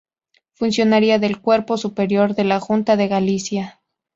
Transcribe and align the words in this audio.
Funcionaria 0.53 1.19
del 1.19 1.39
Cuerpo 1.41 1.77
Superior 1.77 2.33
de 2.33 2.43
la 2.43 2.59
Junta 2.59 2.95
de 2.97 3.07
Galicia. 3.07 3.81